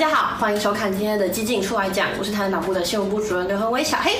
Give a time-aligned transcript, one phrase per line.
[0.00, 4.12] 大家好，欢迎收看今天的激进出来讲，我是台湾党部的新闻部主任刘恒伟小黑。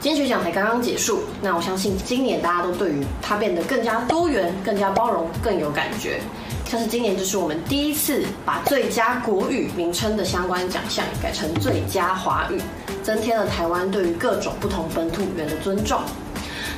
[0.00, 6.18] 金曲奖才刚刚结束，那我相信今年大家都对于它变得更加多元、更加包容更有感觉。
[6.66, 12.60] 像是今年就是我们第一次把最佳国语名称的相关奖项改成最佳华语，
[13.04, 16.00] 增添了台湾对于各种不同本土语言的尊重。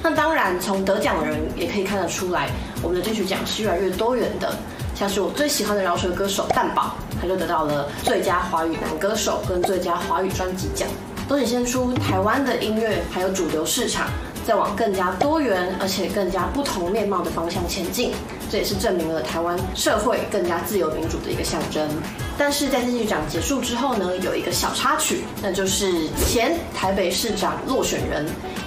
[0.02, 2.50] 那当然，从得奖人也可以看得出来，
[2.82, 4.54] 我们的金曲奖是越来越多元的。
[5.00, 10.86] 像是我最喜欢的饶舌歌手蛋堡，他就得到了最佳华语男歌手跟最佳华语专辑奖，
[11.26, 14.08] 都显现出台湾的音乐还有主流市场
[14.44, 18.12] 在往更加多元而且更加不同面貌的方向前进。
[18.50, 21.88] 这也是证明了台湾社会更加自由民主的一个象征。
[22.36, 28.26] 但是在金曲奖结束之后呢，有一个小插曲，那就是前台北市长落选人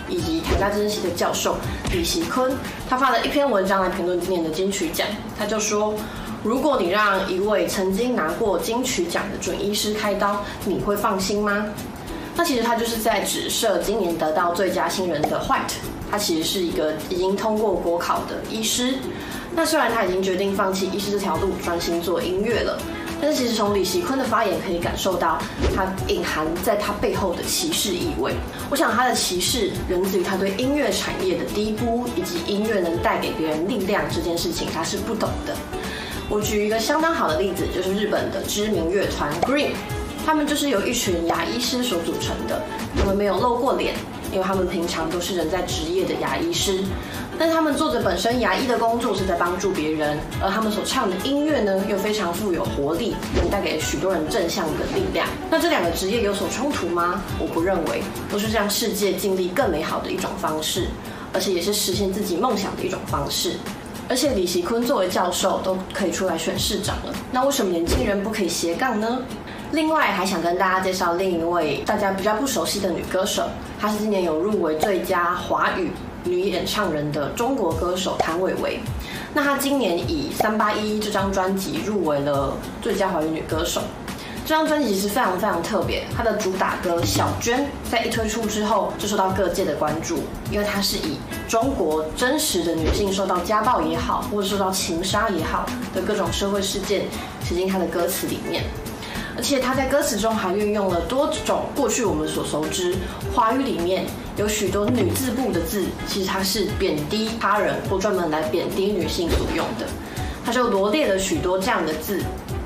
[0.10, 1.58] 以及台大政治系的教授
[1.92, 2.58] 李锡坤，
[2.90, 5.06] 他发了一篇文章来评论今年的金曲奖，
[5.38, 5.94] 他就说。
[6.44, 11.66] 如果你让一位曾经拿过金曲奖的准医师开刀，你会放心吗？
[12.36, 15.76] 那其实他就是在指涉今年得到最佳新人的 White，
[16.12, 18.96] 他其实是一个已经通过国考的医师。
[19.56, 22.78] 那虽然他已经决定放弃医师这条路，专心做音乐了，
[23.22, 25.38] 但是其实从李锡坤的发言可以感受到，
[25.76, 28.34] 他隐含在他背后的歧视意味。
[28.70, 35.56] 我想他的歧视源自于他对音乐产业的低估，以及音乐能带给别人力量这件事情他是不懂的。
[36.30, 39.72] 我举一个相当好的例子，就是日本的知名乐团 Green，
[40.26, 42.62] 他们就是由一群牙医师所组成的。
[42.98, 43.94] 他们没有露过脸，
[44.32, 46.80] 因为他们平常都是人在职业的牙医师。
[47.38, 55.28] 但他们做着本身牙医的工作，是在帮助别人，而他们所唱的音乐呢，又非常富有活力，能带给许多人正向的力量。
[55.50, 57.24] 那这两个职业有所冲突吗？
[57.40, 60.88] 我不认为，都是让世界经历更美好的一种方式，
[61.34, 63.54] 而且也是实现自己梦想的一种方式。
[64.14, 69.20] 而且李锡坤作为教授都可以出来选市长了，那为什么年轻人不可以斜杠呢？
[69.72, 73.42] 另外还想跟大家介绍另一位大家比较不熟悉的女歌手，
[73.82, 75.90] 她是今年有入围最佳华语
[76.26, 78.80] 女演唱人的中国歌手谭维维。
[79.34, 83.82] 那她今年以《三八一》这张专辑入围了最佳华语女歌手。
[84.46, 90.20] 这张专辑其实非常非常特别，它的主打歌《小娟》在一推出之后就受到各界的关注，
[90.52, 91.18] 因为它是以
[91.48, 95.66] 中国真实的女性受到家暴也好，或者受到情杀也好
[95.96, 97.04] 的各种社会事件
[97.42, 98.66] 写进它的歌词里面，
[99.38, 102.94] 而且它在歌词中还运用了多种过去我们所熟知
[103.34, 104.06] 华语里面
[104.36, 109.86] 有许多女字部的字，其实它是贬低他人或专门来贬低女性所用的，
[110.46, 112.22] 它就罗列了许多这样的字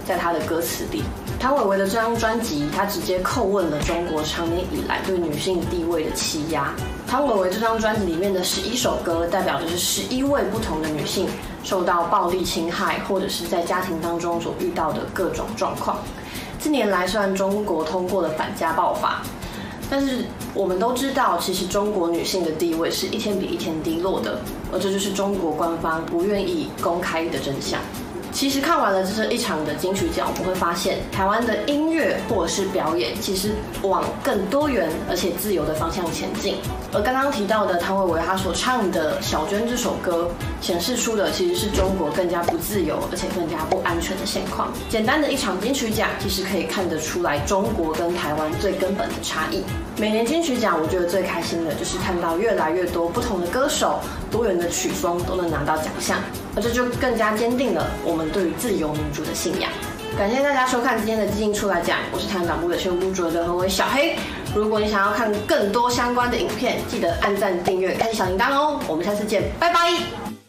[0.07, 1.03] 在他的歌词里。
[1.39, 6.73] 谭维维的这张专辑，他直接叩问了中国长年以来对女性地位的欺压。
[7.05, 11.27] 谭维维这张专辑里面的十一首歌，代表的是十一位不同的女性
[11.63, 15.99] 受到暴力侵害，或者是在家庭当中所遇到的各种状况。
[16.57, 19.21] 近年来，虽然中国通过了反家暴法，
[19.91, 20.25] 但是
[20.55, 24.39] 我们都知道，其实中国女性的地位是一天比一天低落的，
[24.73, 27.79] 而这就是中国官方不愿意公开的真相。
[28.37, 33.49] 其实看完了这是一场的金曲奖，我们会发现台湾的音乐或者是表演，其实
[33.81, 36.53] 往更多元而且自由的方向前进。
[36.93, 40.29] 而刚刚提到的汤唯维他所唱的《小娟》这首歌，
[40.61, 44.71] 显示出的其实是中国更加不自由而且更加不安全的现况。
[44.87, 49.63] 简单的一场金曲奖，其实可以看得出来中国跟台湾最根本的差异。
[49.97, 53.99] 每年金曲奖，我觉得最开心的就是看到越来越多不同的歌手、
[54.29, 56.19] 多元的曲风都能拿到奖项，
[56.55, 59.71] 而这就更加坚定了我们对于自由民主的信仰。
[60.17, 64.15] 感谢大家收看今天的基进出来讲，我是台湾党部的新闻部主任何为小黑。
[64.55, 68.79] 如果你想要看更多相关的影片，记得按赞、订阅、开启小铃铛哦。
[68.87, 70.46] 我们下次见，拜拜。